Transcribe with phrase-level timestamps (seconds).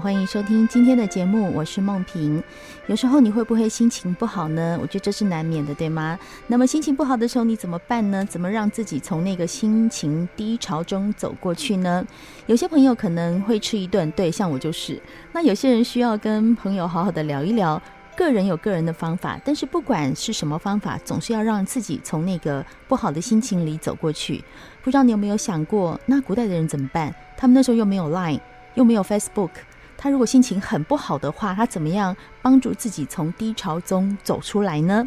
[0.00, 2.40] 欢迎收听今天的节目，我是梦萍。
[2.86, 4.78] 有时候你会不会心情不好呢？
[4.80, 6.16] 我觉得这是难免的，对吗？
[6.46, 8.24] 那么心情不好的时候你怎么办呢？
[8.24, 12.06] 怎么让自己从那个心情低潮中走过去呢？
[12.46, 15.02] 有些朋友可能会吃一顿，对，像我就是。
[15.32, 17.80] 那有些人需要跟朋友好好的聊一聊，
[18.16, 24.44] 个人有个人的方法，但是不管是什么方法，总是要让自己从那个不好的心情里走过去。
[24.84, 27.12] 不知道你有没有想过，那古代的人怎么办？
[27.36, 28.38] 他们那时候又没有 Line。
[28.74, 29.50] 又没有 Facebook，
[29.98, 35.06] 他如果心情很不好的话，他怎么样帮助自己从低潮中走出来呢？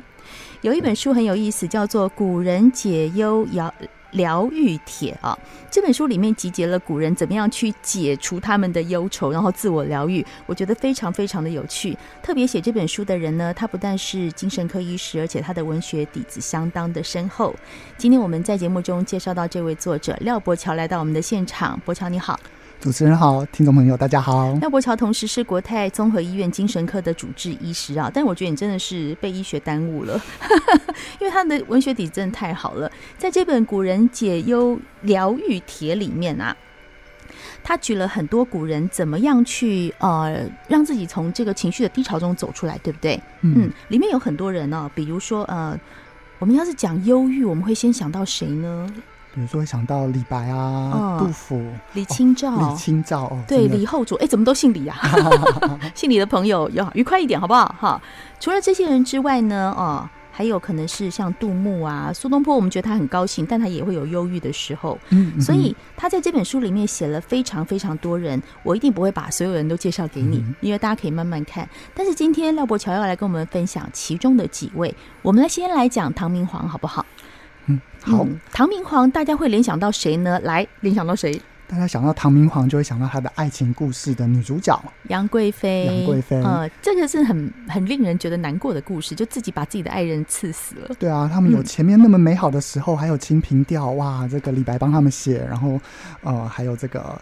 [0.61, 3.73] 有一本书很有意思，叫做《古人解忧疗
[4.11, 5.37] 疗愈帖》啊。
[5.71, 10.23] 这本书里面集结了古人怎么样去解除他们的忧愁，然后自我疗愈。
[10.45, 11.97] 我觉得非常非常的有趣。
[12.21, 17.55] 特别写这本书的人呢，他不但是精神科医师，而且他的文学底子相当的深厚。
[17.97, 21.79] 今天我们在节目中介绍到这位作者廖伯乔来到我们的现场。
[21.85, 22.37] 伯乔你好。
[22.81, 24.53] 主持人好，听众朋友大家好。
[24.55, 30.19] 廖伯乔同时是国泰综合医院精神科的主治医师啊，但我觉得你真的是被医学耽误了，
[31.21, 32.91] 因为他的文学底子真的太好了。
[33.19, 36.57] 在这本《古人解忧疗愈帖》里面啊，
[37.63, 43.15] 他举了很多古人怎么样去呃让自己从这个情绪的低潮中走出来，对不对？
[43.41, 45.79] 嗯，嗯，里面有很多人呢、哦，比如说呃，
[46.39, 48.91] 我们要是讲忧郁，我们会先想到谁呢？
[49.33, 54.97] 比如说想到李白啊，嗯、杜甫、李清照、哦、李清照，哦、对，李后主，哎，怎么都姓李啊？
[55.95, 57.73] 姓李的朋友要愉快一点，好不好？
[57.79, 58.01] 哈，
[58.39, 64.99] 除了这些人之外呢，哦，还有可能是像杜牧啊、苏东坡，我们觉得他很高兴，但他也会有忧郁的时候。
[65.11, 71.67] 嗯，所以他在这本书里面写了非常非常多人，我一定不会把所有人都介绍给你，嗯、因为大家可以慢慢看。
[71.95, 77.05] 但是今天廖伯乔要来跟我们分享其中的几位，我们来先来讲唐明皇，好不好？
[77.67, 78.23] 嗯，好。
[78.23, 80.39] 嗯、唐明皇，大家会联想到谁呢？
[80.41, 81.41] 来，联想到谁？
[81.67, 84.77] 大家想到唐明皇，就会想到他的爱情故事的女主角
[85.07, 85.85] 杨贵妃。
[85.85, 90.93] 杨贵妃，呃，这个是很很令人觉得难过的故事，就自己把自己的爱人刺死了。
[90.99, 95.79] 对啊，他们有前面那么美好的时候，嗯、还有《清平调》哇，这个李白帮他们写，然后
[96.23, 97.17] 呃，还有这个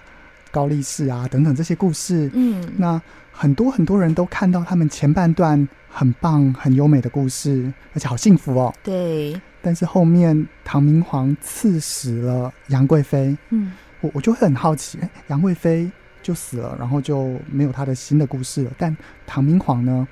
[0.50, 2.28] 高力士啊等等这些故事。
[2.34, 3.00] 嗯，那
[3.32, 8.74] 很多很多人都看到他们前半段很棒、很优美的故事，而且好幸福哦。
[8.82, 9.40] 对。
[9.62, 18.72] 但是后面唐明皇赐死了杨贵妃，嗯，我我就会很好奇，欸，杨贵妃就死了，然后就没有他的新的故事了。
[18.78, 20.08] 但唐明皇呢？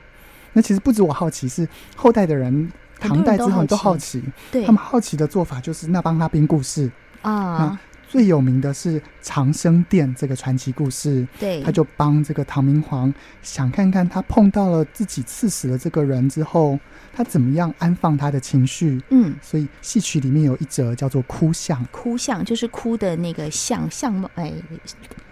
[0.54, 6.92] 那其实不止我好奇，是后代的人，唐代之后都好奇，对，他们好奇的做法就是那帮他编故事
[7.22, 7.80] 啊。
[8.08, 13.14] 最有名的是长生殿这个传奇故事，对，他就帮这个唐明皇
[13.44, 16.80] 想看看他碰到了自己刺死了这个人之后，
[17.14, 19.02] 他怎么样安放他的情绪。
[19.10, 24.54] 嗯，所以戏曲里面有一则叫做哭相，哭相就是哭的那个像，像哎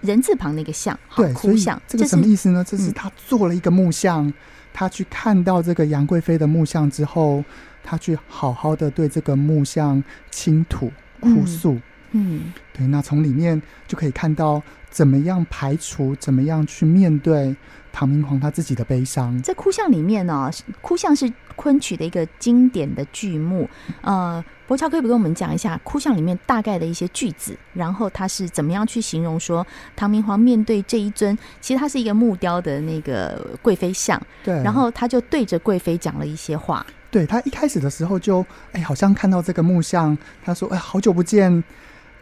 [0.02, 1.82] 人字旁那个像，对，哭相。
[1.88, 2.62] 这个什么意思呢？
[2.68, 4.34] 这是他做了一个木像，嗯、
[4.74, 7.42] 他去看到这个杨贵妃的木像之后，
[7.82, 11.76] 他去好好的对这个木像倾吐哭诉。
[11.76, 11.82] 嗯
[12.18, 17.54] 嗯，对，那从里面就可以看到怎么样排除，怎么样去面对
[17.92, 19.38] 唐明皇他自己的悲伤。
[19.42, 20.48] 在哭像里面呢、哦，
[20.82, 23.70] 哭像是昆曲的一个经典的剧目。
[24.02, 36.86] 呃，伯乔可以不跟我们讲一下哭像里面大概的一些句子，然后他是怎么样去形容说唐明皇面对这一尊，其实他是一个木雕的那个贵妃像，对，然后他就对着贵妃讲了一些话。
[37.12, 41.64] 对，他一开始的时候就哎，好像看到这个木像，他说哎，好久不见。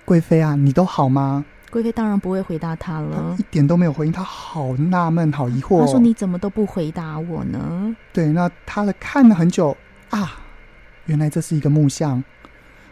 [0.05, 1.45] 贵妃啊，你都好吗？
[1.71, 4.11] 贵妃当然不会回答他了，一点都没有回应。
[4.11, 5.81] 他好纳闷，好疑惑。
[5.81, 9.75] 他说：“你怎么都不回答我呢？”对，那他的看了很久
[10.11, 10.33] 啊，
[11.05, 12.23] 原来这是一个木像。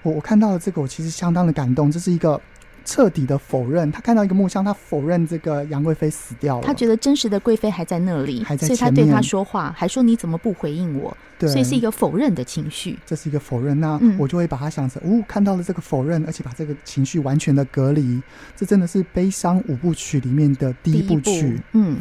[0.01, 1.91] 我我看到了这个，我其实相当的感动。
[1.91, 2.41] 这是一个。
[2.83, 6.63] 彻底的否认，他看到一个木箱，他否认这个杨贵妃死掉了。
[6.65, 11.15] 他觉得真实的贵妃还在那里，还在，所以他对他说话，还说你怎么不回应我？
[11.37, 12.97] 对，所以是一个否认的情绪。
[13.05, 18.21] 这是一个否认，那我就会把它想成，哦，看到了这个否认，而且把这个情绪完全的隔离。
[18.55, 21.55] 这真的是悲伤五部曲里面的第一部曲。
[21.55, 21.97] 部嗯，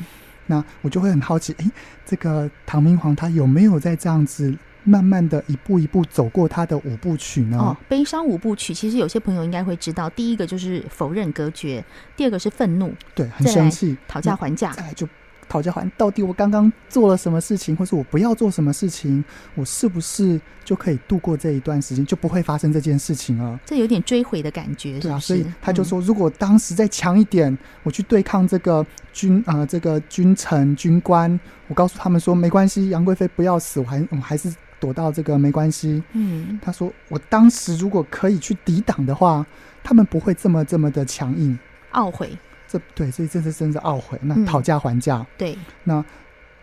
[0.47, 1.71] 那我就会很好奇，哎，
[2.05, 4.55] 这个唐明皇他有没有在这样子
[4.85, 7.59] 慢慢的一步一步走过他的五部曲呢？
[7.59, 11.85] 哦，悲伤五部曲，其实有些朋友应该会知道，第一个就是否认隔绝，
[12.17, 15.09] 第二个是愤怒，对，很生气，讨价还价，再就。
[15.49, 19.25] 讨价还，到底我刚刚做了什么事情，或是我不要做什么事情，
[19.56, 23.59] 我是不是就可以度过这一段时间，就不会发生这件事情了？
[23.67, 25.09] 这有点追悔的感觉是不是？
[25.09, 36.03] 对啊，所以他就说，如果当时再强一点，我去对抗这个军啊、呃，这个君臣军官，我告诉他们说没关系，杨贵妃不要死，我还我还是躲到这个没关系。
[36.15, 39.47] 嗯，他说我当时如果可以去抵挡的话，
[39.85, 41.56] 他们不会这么这么的强硬，
[41.93, 42.37] 懊悔。
[42.67, 44.19] 这对，所以这是真的懊悔。
[44.23, 46.05] 那讨价还价，嗯、对，那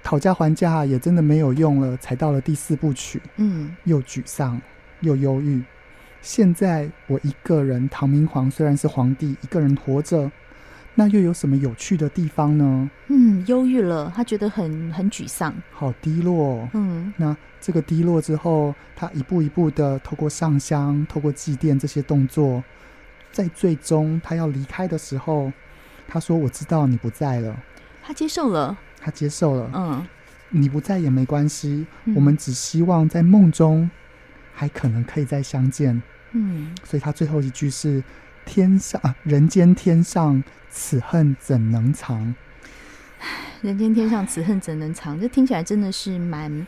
[0.02, 4.62] 讨价还价也真的没有用了，才到了第四部曲，嗯，又沮丧
[5.02, 5.62] 又忧郁。
[6.22, 10.32] 现在我一个人，唐明皇虽然是皇帝，一个人活着，
[11.00, 12.90] 那又有什么有趣的地方呢？
[13.10, 16.68] 嗯，忧郁了，他觉得很很沮丧，好低落。
[16.74, 22.64] 嗯，那这个低落之后，他一步一步的透过上香、透过祭奠这些动作，
[23.32, 25.54] 在最终他要离开的时候。
[26.10, 27.56] 他说：“我知道你不在了。”
[28.02, 29.70] 他接受了，他接受了。
[29.76, 30.08] 嗯，
[30.50, 33.92] 你不在也没关系，嗯，我们只希望在梦中
[34.54, 36.02] 还可能可以再相见。
[36.32, 38.02] 嗯，所以他最后一句是
[38.48, 40.42] ：“天上，啊，人间天上，
[40.72, 42.34] 此恨怎能藏？”
[43.62, 45.20] 人间天上，此恨怎能藏？
[45.20, 46.66] 这听起来真的是蛮。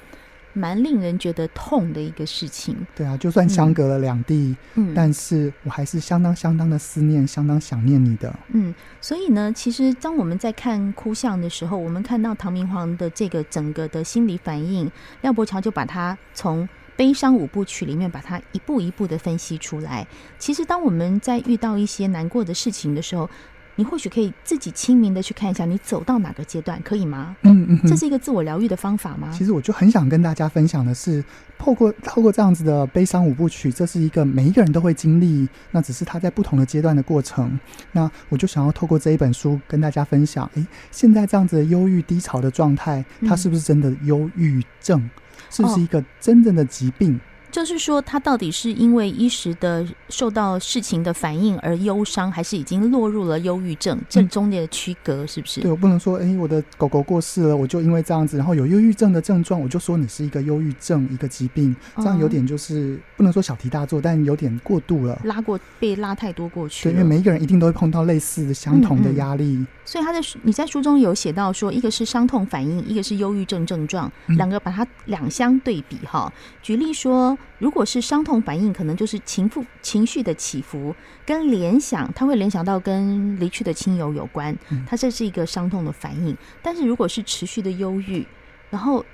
[0.54, 2.76] 蛮令人觉得痛的一个事情。
[2.96, 8.34] 对啊，就算相隔了两地，嗯，但是我还是相当相当的思念，相当想念你的。
[8.52, 14.92] 嗯，所以呢，其实当我们在看哭相的时候，我们看到唐明皇的这个整个的心理反应，
[15.22, 16.68] 廖伯桥就把他从
[17.00, 20.06] 悲伤五部曲里面把它一步一步的分析出来。
[20.38, 23.30] 其实，当我们在遇到一些难过的事情的时候，
[23.78, 27.38] 你或许可以自己清明的去看一下，你走到哪个阶段，可以吗？
[27.44, 29.32] 嗯嗯，这是一个自我疗愈的方法吗？
[29.32, 31.24] 其实我就很想跟大家分享的是，
[31.58, 37.58] 透过透过这样子的悲伤五部曲，这是一个每一个人都会经历，那只是他在不同的阶段的过程。
[37.94, 45.00] 那我就想要透过这一本书跟大家分享，诶，现在这样子的忧郁低潮的状态，它是不是真的忧郁症？
[45.00, 45.10] 嗯、
[45.50, 47.20] 是不是一个真正的疾病？
[47.50, 54.00] 哦就是说，他到底是因为一时的受到事情的反应而忧伤，还是已经落入了忧郁症？
[54.08, 55.62] 这中间的区隔是不是？
[55.62, 66.90] 嗯、对，我不能说，哎、欸，我的狗狗过世了，我就因为这样子，然后有忧郁症的症状，我就说你是一个忧郁症，一个疾病，这样有点就是、嗯、不能说小题大做，但有点过度了，拉过被拉太多过去。
[66.90, 69.66] 对，因为每一个人一定都会碰到类似的、相同的压力。
[69.86, 76.32] 所以他在你在书中有写到说，一个是伤痛反应，一个是忧郁症症状，两个把它两相对比哈。
[76.62, 80.96] 举例说，如果是伤痛反应，可能就是情绪情绪的起伏
[81.26, 86.38] 跟联想，他会联想到跟离去的亲友有关，他这是一个伤痛的反应。
[86.62, 88.26] 但是如果是持续的忧郁，
[88.70, 89.06] 然后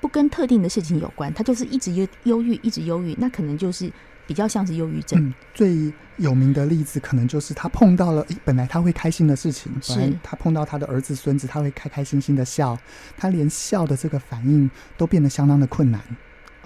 [0.00, 3.90] 不跟特定的事情有关，他就是一直忧忧郁，一直忧郁，那可能就是。
[4.24, 5.20] 比较像是忧郁症。
[5.20, 12.78] 嗯，最有名的例子可能就是他碰到了，诶，本来他会开心的事情，本来他碰到他的儿子孙子，他会开开心心的笑，
[13.16, 16.00] 他连笑的这个反应都变得相当的困难。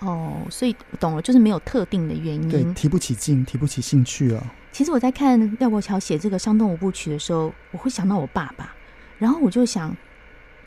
[0.00, 4.46] 哦，所以懂了，就是没有特定的原因，对，提不起劲，提不起兴趣了。
[4.72, 8.74] 其实我在看廖国桥写这个伤痛五部曲的时候，我会想到我爸爸，
[9.18, 9.96] 然后我就想，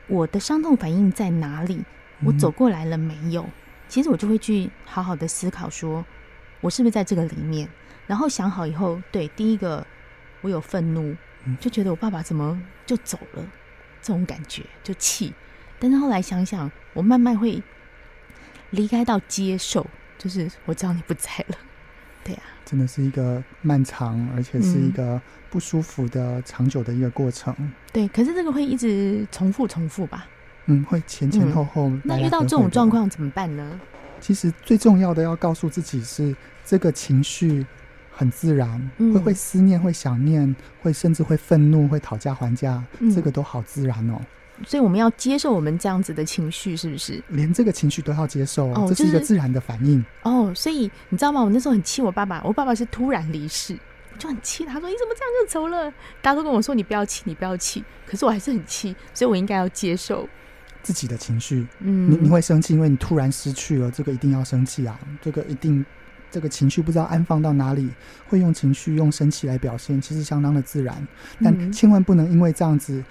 [0.07, 1.83] 我的伤痛反应在哪里？
[2.25, 3.43] 我走过来了没有？
[3.43, 3.51] 嗯，
[3.87, 6.03] 其实我就会去好好的思考说。
[6.61, 7.69] 我是不是在这个里面？
[8.05, 9.85] 然后想好以后，对，第一个
[10.41, 11.15] 我有愤怒，
[11.59, 13.45] 就觉得我爸爸怎么就走了，
[14.01, 15.33] 这种感觉就气。
[15.79, 17.63] 但是后来想想，我慢慢会
[18.71, 19.85] 离开到接受，
[20.17, 21.55] 就是我知道你不在了，
[22.23, 27.53] 对呀、啊，真的是一个漫长而且是一个不舒服的长久的一个过程。
[27.59, 30.27] 嗯、对，可是这个会一直重复重复吧？
[30.65, 31.91] 嗯，会前前后后。
[32.03, 33.79] 那遇到这种状况怎么办呢？
[34.21, 36.35] 其实最重要的要告诉自己是，
[36.65, 37.65] 这个情绪
[38.11, 44.21] 很自然，嗯、会会思念，会想念，会甚至会愤怒，会讨价还价，嗯、这个都好自然哦。
[44.65, 47.21] 所以我们要接受我们这样子的情绪，是不是？
[47.29, 50.03] 连这个情绪都要接受，哦，这是一个自然的反应。
[50.23, 51.41] 哦，所以你知道吗？
[51.41, 53.77] 我那时候很气我爸爸，我爸爸是突然离世，
[54.13, 55.89] 我就很气他，说你怎么这样就走了？
[56.21, 60.27] 大家都跟我说你不要气，你不要气，可是我还是很气，所以我应该要接受。
[60.81, 64.97] 自己的情绪，嗯，你你会生气，因为你突然失去了，这个一定要生气啊！
[65.21, 65.85] 这个一定，
[66.31, 67.89] 这个情绪不知道安放到哪里，
[68.29, 71.05] 会用情绪用生气来表现，其实相当的自然，
[71.43, 73.03] 但千万不能因为这样子，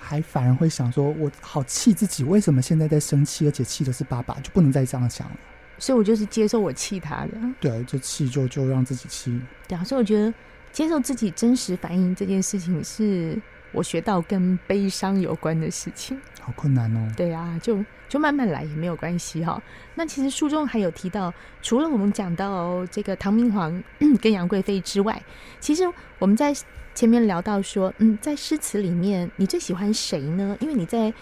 [0.00, 5.36] 还反而会想说，我好气自己，为什么现在在生气，而且气的是爸爸，就不能再这样想了。
[5.78, 9.40] 所以我就是接受我气他的，对，就气就就让自己气。
[9.68, 10.32] 对啊，所以我觉得
[10.72, 13.40] 接受自己真实反应这件事情是。
[13.72, 16.20] 我学到跟悲伤有关的事情。
[16.40, 17.08] 好困难哦。
[17.16, 17.76] 对啊，就
[18.10, 19.62] 就慢慢来也没有关系哈。
[19.94, 23.82] 那其实书中还有提到，除了我们讲到这个唐明皇
[24.20, 25.22] 跟杨贵妃之外，
[25.60, 25.84] 其实
[26.18, 26.52] 我们在
[26.92, 30.56] 前面聊到说，嗯，在诗词里面，你最喜欢谁呢？
[30.58, 31.14] 因为你在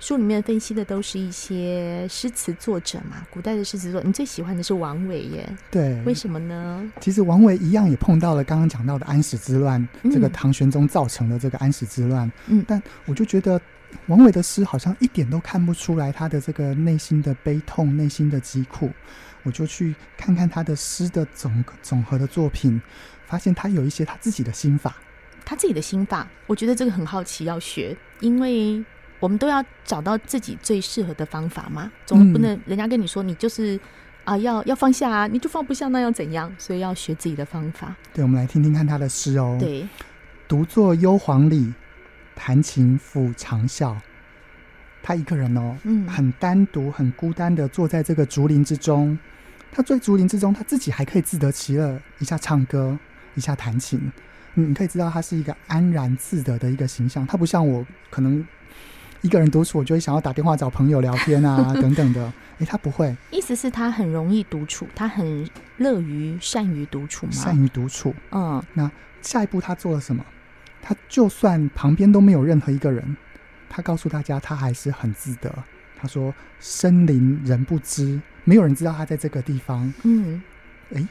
[0.00, 5.48] 书里面分析的都是一些诗词作者嘛，古代的诗词作，你最喜欢的是王维耶？
[5.70, 6.92] 对，为什么呢？
[7.00, 12.30] 其实王维一样也碰到了刚刚讲到的安史之乱，嗯、这个唐玄宗造成的这个安史之乱。
[12.48, 13.60] 嗯，但我就觉得。
[14.06, 18.90] 王维的诗好像一点都看不出来他的这个内心的悲痛、内心的疾苦。
[19.42, 22.80] 我就去看看他的诗的总总和的作品，
[23.26, 24.96] 发现他有一些他自己的心法。
[25.44, 28.82] 他自己的心法，我觉得这个很好奇，要学，因为
[29.20, 33.78] 我们都要找到自己最适合的方法嘛，总不能人家跟你说你就是
[34.24, 36.50] 啊要要放下啊，你就放不下，那要怎样？
[36.56, 37.94] 所以要学自己的方法。
[38.14, 39.58] 对，我们来听听看他的诗哦。
[39.60, 39.86] 对，
[40.48, 41.74] 独坐幽篁里。
[42.34, 43.96] 弹琴复长啸，
[45.02, 49.18] 他一个人哦，嗯，很单独、很孤单的坐在这个竹林之中。
[49.72, 52.98] 他在竹林之中，他自己还可以自得其乐，一下唱歌，
[53.34, 54.00] 一下弹琴。
[54.54, 57.26] 嗯，你可以知道他是一个安然自得的一个形象。
[57.26, 58.46] 他不像我，可能
[59.20, 62.32] 一个人独处，我就会想要打电话找朋友聊天啊， 等等的。
[62.60, 65.48] 哎，他不会，意思是他很容易独处，他很
[65.78, 67.32] 乐于、善于独处吗？
[67.32, 68.14] 善于独处。
[68.30, 68.88] 嗯，那
[69.22, 70.24] 下一步他做了什么？
[70.86, 73.16] 他就算旁边都没有任何一个人，
[73.70, 75.50] 他告诉大家，他还是很自得。
[75.96, 80.42] 他说：“深林人不知，没有人知道他在这个地方。”嗯，
[80.94, 81.02] 哎，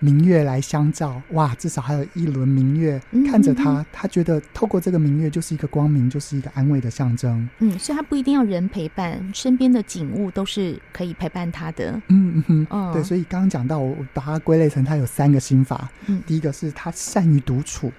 [0.00, 3.00] 明月来相照，哇，至少还有一轮明月
[3.30, 7.48] 看着他，他觉得透过这个明月就是一个光明，就是一个安慰的象征。
[7.60, 11.92] 嗯，所以他不一定要人陪伴，身边的景物都是可以陪伴他的。
[12.08, 15.88] 嗯嗯哼，哦、对，所以刚刚讲到，我把它归类成他有三个心法。
[16.06, 17.90] 嗯，第一个是他善于独处。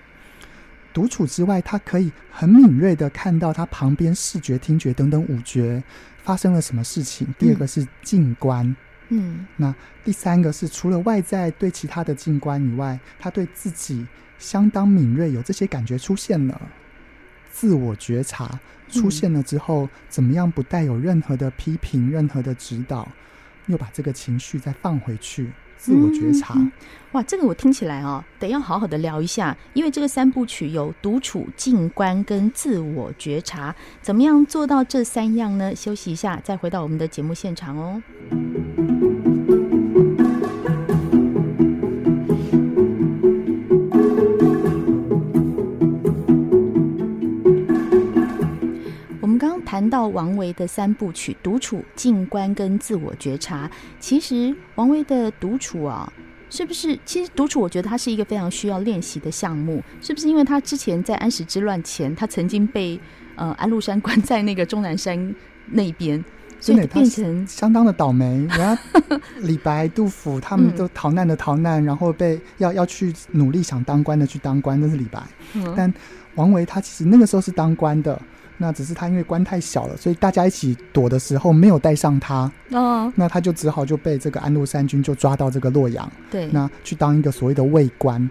[0.94, 5.84] 独处之外，他可以很敏锐的看到他旁边视觉、听觉等等五觉
[6.24, 7.28] 发生了什么事情。
[7.38, 8.76] 第二个是静观，
[9.10, 14.06] 嗯，那第三个是除了外在对其他的静观以外，他对自己
[14.38, 16.60] 相当敏锐，有这些感觉出现了，
[17.52, 23.08] 自我觉察出现了之后，嗯、怎么样不带有任何的批评、任何的指导，
[23.68, 25.52] 又把这个情绪再放回去。
[25.80, 26.56] 自我觉察、
[27.14, 35.74] 哇，这个我听起来哦，得要好好的聊一下，因为这个三部曲有独处、静观跟自我觉察，怎么样做到这三样呢？
[35.74, 38.04] 休息一下，再回到我们的节目现场哦。
[49.80, 53.72] 谈到王维的三部曲：独处、静观跟自我觉察。
[53.98, 56.12] 其实王维的独处啊，
[56.50, 57.00] 是不是？
[57.06, 59.82] 其实独处，我觉得他是一个非常需要练习的项目。
[60.02, 60.28] 是不是？
[60.28, 63.00] 因为他之前在安史之乱前，他曾经被
[63.38, 65.34] 呃安禄山关在那个终南山
[65.68, 66.22] 那边，
[66.60, 68.26] 所以变成相当的倒霉。
[68.26, 68.78] 人家
[69.38, 75.24] 李白、杜甫他们都 逃难的逃难，然后被要要去努力想当官的去当官，那是李白。
[75.54, 75.94] 嗯、但
[76.36, 78.22] 王维他其实那个时候是当官的。
[78.62, 82.52] 那只是他因为官太小了，所以大家一起躲的时候没有带上他。
[82.72, 86.12] 哦，那他就只好就被这个安禄山军就抓到这个洛阳。
[86.30, 88.30] 对，那去当一个所谓的卫官。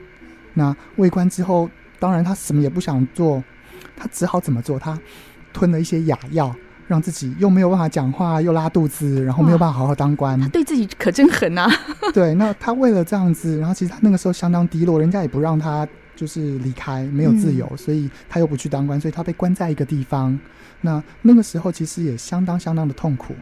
[0.53, 3.43] 那卫官之后，当然他什么也不想做，
[3.97, 4.79] 他只好怎么做？
[4.79, 5.01] 他
[5.51, 6.55] 吞了一些哑药，
[6.87, 10.39] 让自己又没有办法讲话，又拉肚子，然后没有办法好好当官。
[10.39, 11.67] 他对自己可真狠啊！
[12.13, 15.89] 对，那他为了这样子，然后其实他那个时候相当低落，人家也不让他。
[16.19, 20.37] 就是离开，没有自由，嗯、所以他又不去当官，所以他被关在一个地方。
[20.81, 23.37] 那那个时候其实也相当相当的痛苦。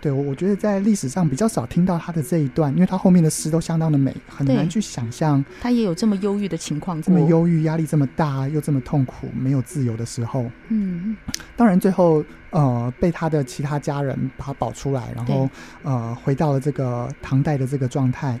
[0.00, 10.50] 对，我我觉得在历史上比较少听到他的这一段，因为他后面的诗都相当的美，很难去想象他也有这么忧郁的情况，这么忧郁、压力这么大，又这么痛苦、没有自由的时候。
[10.68, 11.14] 嗯，
[11.54, 15.50] 当然最后呃被他的其他家人把他保出来，然后
[15.82, 18.38] 呃回到了这个唐代的这个状态。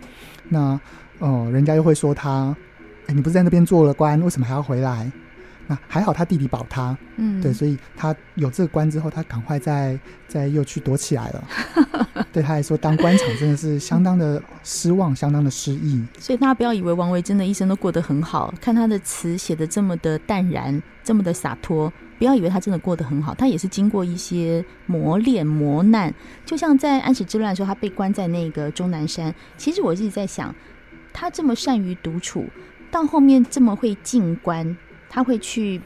[0.48, 0.80] 那
[1.18, 2.56] 呃人家又会说他。
[3.06, 5.10] 哎，你不是在那边做了官，为什么还要回来？
[5.68, 9.98] 那还好他弟弟保他，嗯，对，所以他有这个官之后，他赶快再
[10.28, 11.44] 再又去躲起来了。
[12.32, 16.04] 对他来说，当官场真的是相当的失望，相当的失意。
[16.20, 26.14] 所以大家不要以为王维真的一生都过得很好，看他的词写的这么的淡然，这么的洒脱，不要以为他真的过得很好，他也是经过一些磨练磨难。
[26.44, 29.34] 就像在安史之乱的时候，他被关在那个终南山。
[29.56, 30.54] 其实我一直在想，
[31.12, 32.46] 他这么善于独处。
[32.96, 34.74] 到后面这么会静观，
[35.10, 35.78] 他会去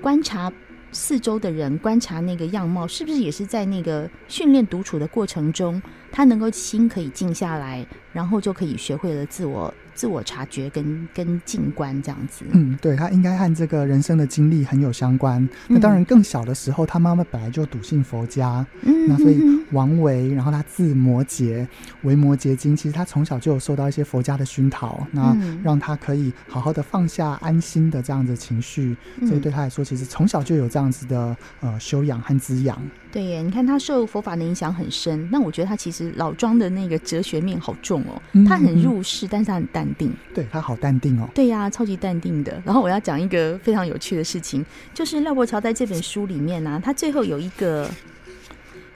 [0.00, 0.50] 观察
[0.92, 12.44] 四周的人，观察那个样貌，是不是也是在那个训练独处的过程中，他能够心可以静下来，然后就可以学会了自我自我察觉跟跟静观这样子。
[12.50, 15.42] 嗯，对，他应该和这个人生的经历很有相关。
[15.42, 21.66] 嗯、那当然，更小的时候，他妈妈本来就笃信佛家，嗯，那所以王维，然后他字摩诘，
[22.02, 32.80] 维摩诘经，其实他从小就有受到一些佛家的熏陶，那让他可以好好的放下安心的这样子情绪，嗯、所以对他来说，其实从小就有这样子的呃修养和滋养。
[33.12, 40.12] 对耶，你看他受佛法的影响很深，那我觉得他其实老庄的那个哲学面好重哦，他很入世，嗯、但是他很淡定。
[40.34, 41.28] 对，他好淡定哦。
[41.34, 42.60] 对呀、啊，超级淡定的。
[42.64, 44.64] 然后我要讲一个非常有趣的事情，
[44.94, 47.88] 就是廖伯乔在这本书里面呢、啊，他最后有一个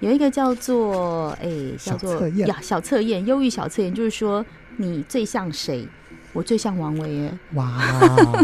[0.00, 4.44] 有一个叫做哎叫做呀小测验，忧郁小测验，就是说
[4.76, 5.86] 你最像谁？
[6.32, 7.38] 我最像王维耶。
[7.54, 7.80] 哇，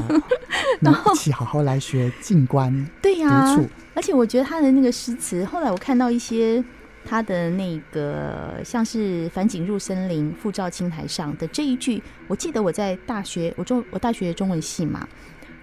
[0.80, 2.86] 然后一起好好来学静观。
[3.00, 3.60] 对呀、啊。
[3.94, 6.64] 而且我觉得他的那个诗词，后来我看到一些
[7.04, 15.06] 他的那个，像是“返景入森林，复照青苔上”的这一句，我记得我在大学，我中我大学中文系嘛。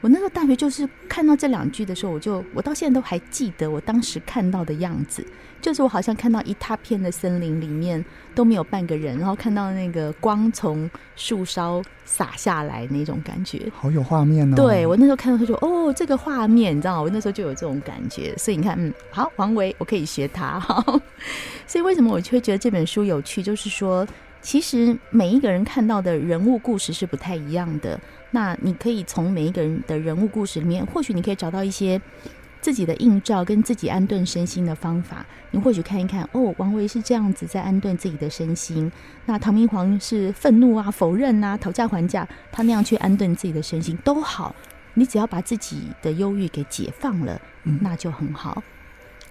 [0.01, 5.25] 我那时候大学就是看到这两句的时候，我就我到现在都还记得我当时看到的样子，
[5.61, 8.03] 就是我好像看到一大片的森林里面
[8.33, 14.55] 都没有半个人，然后看到那个光从树梢洒下来那种感觉，好有画面哦。
[14.55, 17.01] 对，我那时候看到他就哦，这个画面，你知道吗？
[17.03, 20.59] 我那时候就有这种感觉，所以你看，嗯，好，王维，我可以学他。
[20.59, 20.99] 好，
[21.67, 23.43] 所以为什么我就会觉得这本书有趣？
[23.43, 24.07] 就是说，
[24.41, 27.99] 其实每一个人看到的人物故事是不太一样的。
[28.31, 32.01] 那你可以从每一个人的人物故事里面，或许你可以找到一些
[32.59, 35.25] 自己的映照，跟自己安顿身心的方法。
[35.51, 38.89] 你或许看一看，哦，王维是这样子在安顿自己的身心；
[39.25, 44.55] 那唐明皇是愤怒啊、否认啊、讨价还价，他那样去安顿自己的身心都好。
[44.93, 48.63] 你只要把自己的忧郁给解放了，嗯，那就很好。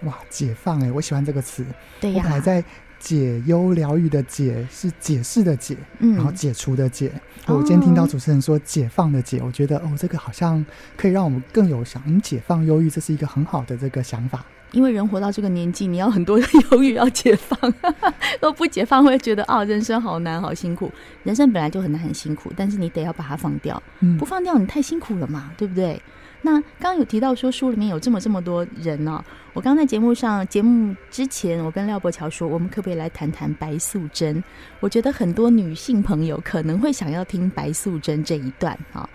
[0.03, 1.65] 哇，解放哎，我喜欢这个词。
[1.99, 2.63] 对呀，我还在。
[3.01, 7.11] 解忧疗愈的解是解释的解，嗯，然后解除的解。
[7.47, 10.63] 我今天听到主持人说解放的解，我觉得哦，这个好像
[10.95, 14.45] 可以让我们更有想，嗯，解放忧郁，这是一个很好的这个想法。
[14.71, 17.59] 因为人活到这个年纪，你要很多的忧郁要解放，
[18.39, 20.89] 如果不解放会觉得哦，人生好难，好辛苦。
[21.23, 25.99] 人生本来就很难很辛苦，但是你得要把它放掉，嗯，不放掉你太辛苦了嘛，对不对？
[26.43, 34.43] 那刚刚有提到说书里面有这么这么多人呢、哦，我刚在节目上节目之前，我跟廖伯桥说，我们可不可以来谈谈白素贞？
[34.79, 39.07] 我觉得很多女性朋友可能会想要听白素贞这一段啊、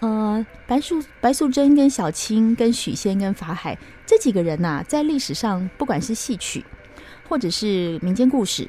[0.00, 6.64] 呃，白素白素贞跟小青跟许仙跟法海这几个人呐、在历史上不管是戏曲
[7.28, 8.66] 或者是民间故事，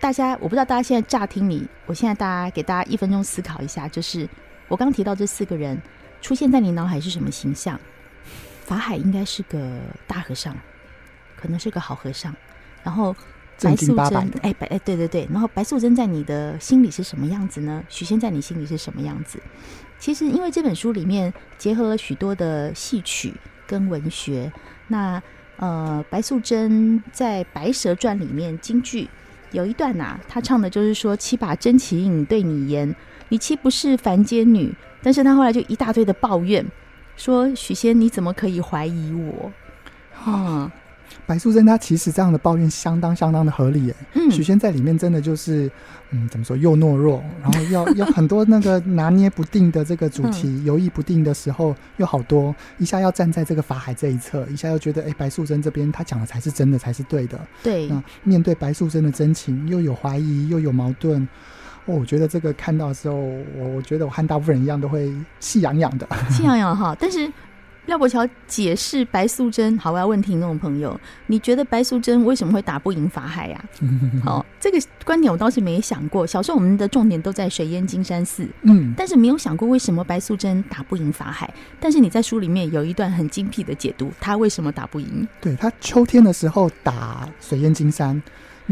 [0.00, 4.26] 大家我不知道大家现在乍听你，我现在大家给大家一分钟思考一下，就是
[4.68, 5.78] 我刚提到这四个人。
[6.22, 7.78] 出现在你脑海是什么形象？
[8.64, 10.56] 法海应该是个大和尚，
[11.36, 12.34] 可能是个好和尚。
[12.84, 13.14] 然后
[13.60, 17.82] 白素贞，哎白哎对对对，然后白素贞在你的心里是什么样子呢？
[17.88, 19.42] 许仙在你心里是什么样子？
[19.98, 23.34] 其实因为这本书里面结合了许多的戏曲
[23.66, 24.50] 跟文学，
[24.88, 25.22] 那
[25.56, 29.08] 呃白素贞在《白蛇传》里面京剧
[29.52, 32.94] 有一段呐、啊，他唱的就是说：“七把真情对你言，
[33.28, 36.64] 你妻不是凡间女？”但是他后来就一大堆的抱怨，
[37.16, 39.52] 说许仙你怎么可以怀疑我？
[40.30, 40.70] 啊，
[41.26, 43.94] 白素贞她其实这样的抱怨相当相当的合理耶。
[44.14, 45.70] 嗯，许仙在里面真的就是，
[46.10, 57.38] 嗯，怎么说又懦弱，然后要要很多那个拿捏不定的这个主题，犹豫、嗯、不定的时候又好多，一下要站在这个法海这一侧，一下又觉得哎、欸，白素贞这边她讲的才是真的，才是对的。
[57.62, 61.26] 对，那面对白素贞的真情，又有怀疑，又有矛盾。
[61.84, 66.06] 哦，我觉得这个看到的时候，我我觉得我和大部分人一样，都会气痒痒的。
[66.30, 67.28] 气痒痒哈，但是
[67.86, 74.24] 廖伯桥解释白素贞，好，我要问听众朋友，你觉得白素贞为什么会打不赢法海呀、啊？
[74.24, 76.24] 好， 这个观点我倒是没想过。
[76.24, 81.52] 小时候我们的重点都在水淹金山寺，嗯，但是没有想过为什么白素贞打不赢法海。
[81.80, 85.26] 但是你在书里面有一段很精辟的解读，他为什么打不赢？
[85.40, 88.22] 对，他秋天的时候打水淹金山。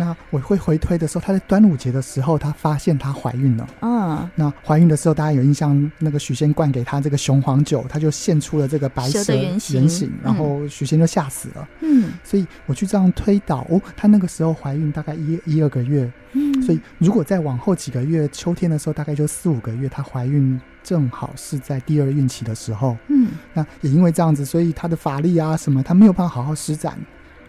[0.00, 3.68] 那我会回推的时候，她在端午节的时候，她发现她怀孕了。
[3.82, 11.68] 嗯，那怀孕的时候，大家有印象，那个许仙灌给她这个雄黄酒，她就现出了这个白蛇原型，然后许仙就吓死了。
[11.82, 16.10] 嗯，所以我去这样推导，哦，她那个时候怀孕大概一一二个月。
[16.32, 22.96] 嗯，所以如果再往后几个月，秋天的时候大概就四五个月，她怀孕正好是在第二孕期的时候。
[23.08, 26.98] 嗯，那也因为这样子，所以她的法力啊什么，她没有办法好好施展。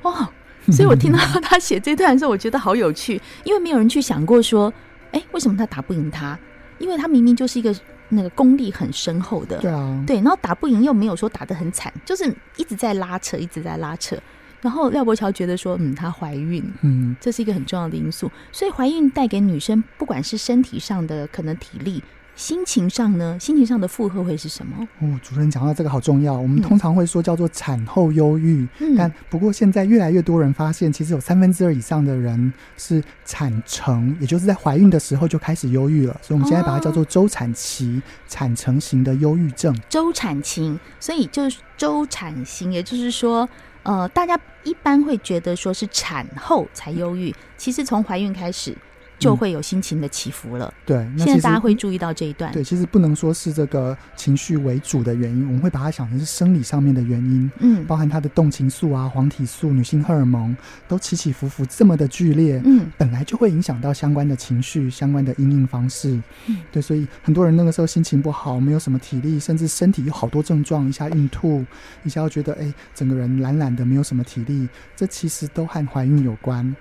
[0.02, 0.30] 哇。
[0.68, 4.72] 所以我听到他写这段的时候，我觉得好有趣，因为没有人去想过说，
[5.12, 6.38] 哎，为什么他打不赢他？
[6.78, 7.76] 因为他明明就是一个
[8.10, 14.18] 那个功力很深厚的，对啊，对，然后打不赢又没有说打得很惨，就是一直在拉扯，一直在拉扯。
[14.62, 18.32] 然后廖伯桥觉得说，嗯，她怀孕，嗯，这是一个很重要的因素。
[18.52, 22.04] 所以怀孕带给女生，不管是身体上的可能体力，
[22.36, 23.38] 心情上呢？
[23.40, 24.88] 心情上的负荷会是什么？
[25.00, 26.34] 哦，主持人讲到这个好重要。
[26.34, 36.20] 我们通常会说叫做产后忧郁，嗯、但不过现在越来越多人发现，其实有三分之二以上的人是产程，也就是在怀孕的时候就开始忧郁了。
[36.22, 39.76] 所以我们现在把它叫做周产期、哦、产程型的忧郁症。
[39.88, 43.48] 周产期，所以就是周产型，也就是说，
[43.84, 48.76] 呃，大家一般会觉得说是产后才忧郁，其实从怀孕开始。
[49.22, 50.74] 就会有心情的起伏了。
[50.86, 52.52] 对，现在大家会注意到这一段。
[52.52, 57.50] 对，其实不能说是这个情绪为主的原因，我们会把它想成是生理上面的原因。
[57.60, 60.56] 嗯，包含它的动情素啊、黄体素、女性荷尔蒙
[60.88, 62.62] 都起起伏伏这么的剧烈。
[62.66, 66.20] 嗯，本来就会影响到相关的情绪、相关的应应方式。
[66.48, 71.64] 嗯，对，所以很多人那个时候心情不好，没有什么体力，甚至身体有好多症状，一下孕吐，
[72.04, 76.76] 一下又觉得哎，整个人懒懒的，没有什么体力，这其实都和怀孕有关。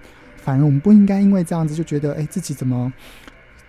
[0.50, 2.92] 反正我们不应该因为这样子就觉得，哎，自己怎么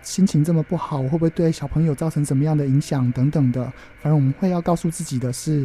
[0.02, 1.00] 心情这么不好？
[1.04, 3.62] 会不会对小朋友造成什么样的影响等等的？
[4.00, 5.64] 反正我们会要告诉自己的是，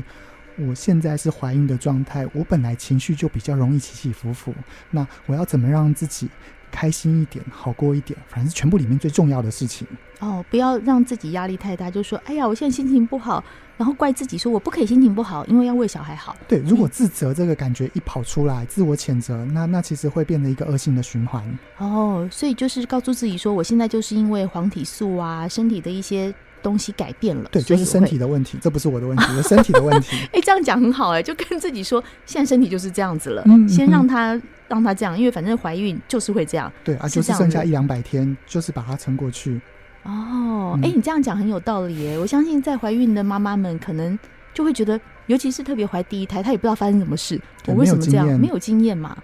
[0.60, 4.54] 我现在是怀孕的状态，我本来情绪就比较容易起起伏伏，
[4.92, 6.30] 那我要怎么让自己
[6.78, 8.16] 开心一点，好过一点？
[8.28, 9.88] 反正是全部里面最重要的事情。
[10.20, 13.44] 哦，不要让自己压力太大，就说，哎呀，我现在心情不好。
[13.78, 16.36] 然后怪自己说我不可以心情不好，因为要为小孩好。
[16.48, 21.44] 对，如果自责这个感觉一跑出来，自我谴责，那那其实会变成一个恶性的循环。
[21.78, 27.50] 哦，所以就是告诉自己说，我现在就是因为黄体素啊，身体的一些东西改变了。
[27.52, 30.18] 对，就是身体的问题，这不是我的问题， 是身体的问题。
[30.34, 36.72] 哎，这样讲很好哎，就跟自己说，现在身体就是这样子了，嗯，先让他让他这样，因为反正怀孕就是会这样。
[36.84, 39.60] 对啊，就是剩下一两百天，就是把它撑过去。
[40.04, 42.18] 哦，哎、嗯，你这样讲很有道理耶！
[42.18, 44.18] 我相信在怀孕的妈妈们可能
[44.54, 48.26] 就会觉得，尤其是特别怀第一胎，她也不知道发生什么事，我为什么这样？
[48.40, 49.18] 没有经验嘛？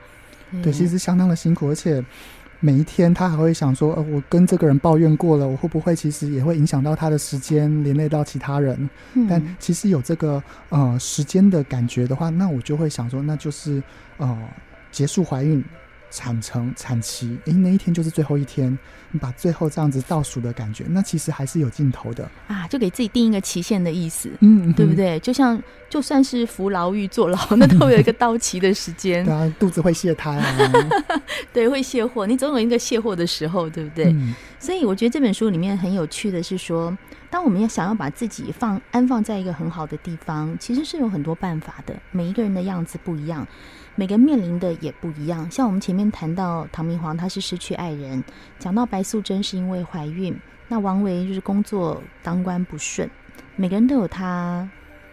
[0.62, 2.04] 对，其实相当的辛苦，而且
[2.66, 8.90] 每一天他还会想说，呃，我跟这个人抱怨过了，我会不会其实也会影响到他的时间，连累到其他人？
[9.16, 13.84] 嗯、但其实有这个呃时间的感觉的话，那我就会想说，那就是
[14.16, 14.38] 呃
[14.94, 15.62] 结束怀孕。
[16.14, 18.78] 产程产期，诶，那一天就是最后一天，
[19.10, 25.20] 你把最后这样子倒数的感觉，那其实还是有尽头的啊，就给自己定一个期限的意思，嗯，对不对？
[25.22, 30.74] 就像就算是服牢狱坐牢，那都有一个 到期的时间，对啊，肚子会泄胎啊，
[31.52, 34.06] 对，会卸货，你总有一个卸货的时候，对不对？
[34.06, 36.96] 嗯，所以我觉得这本书里面很有趣的是说，
[37.34, 43.44] 当我们要想要把自己放安放在一个很好的地方，其实是有很多办法的，每一个人的样子不一样。
[43.96, 48.22] 每个人面临的也不一样，像我们前面谈到唐明皇，他是失去爱人；
[48.60, 50.32] 讲到白素贞是因为怀孕，
[50.68, 53.10] 那王维就是工作当官不顺。
[53.56, 54.70] 每个人都有他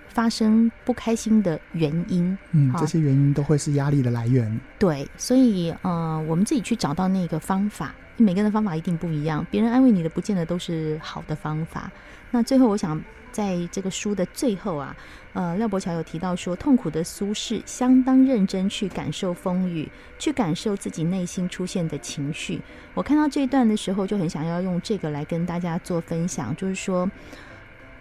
[0.09, 4.61] 发生不开心的原因，嗯，这些原因都会是压力的来源。
[4.79, 11.91] 对，所以呃，我们自己去找到那个方法，每个人的方法一定不一样，别人安慰你的不见得都是好的方法。
[12.31, 13.03] 那最后，我想
[13.33, 14.97] 在这个书的最后啊。
[15.33, 22.61] 呃，廖伯桥有提到说，痛苦的苏轼相当认真去感受风雨，去感受自己内心出现的情绪。
[22.95, 27.09] 我看到这一段的时候，就很想要用这个来跟大家做分享，就是说，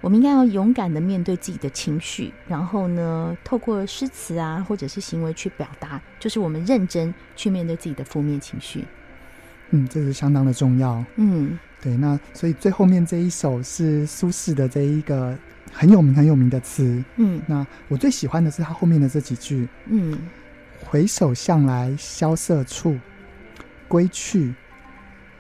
[0.01, 8.84] 我们应该要勇敢的面对自己的情绪，然后呢，透过诗词啊，或者是行为去表达，就是我们认真去面对自己的负面情绪。
[9.71, 11.03] 嗯，这是相当的重要。
[11.15, 11.95] 嗯，对。
[11.97, 15.38] 那所以最后面这一首是苏轼的这一个。
[15.71, 20.17] 很有名很有名的词，嗯，那我最喜欢的是他后面的这几句，嗯，
[20.84, 22.97] 回首向来萧瑟处，
[23.88, 24.51] 归去，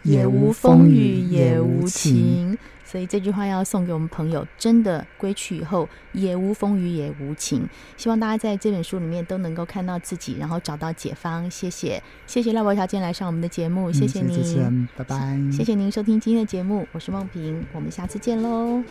[0.03, 2.55] 也无风雨也无晴。
[2.89, 7.69] 所以这句话要送给我们朋友，真的归去以后也无风雨也无晴。
[7.97, 11.47] 希望大家在这本书里面都能够看到自己，然后找到解方。
[11.51, 18.81] 谢谢，谢谢廖伯桥今天来上我们的节目，谢谢您，嗯、谢谢拜拜，谢谢您收听今天的节目，我是梦萍，我们下次见喽。